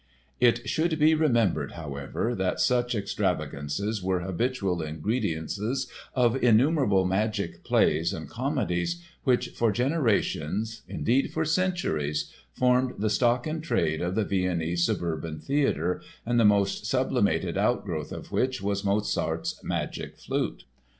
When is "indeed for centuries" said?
10.87-12.31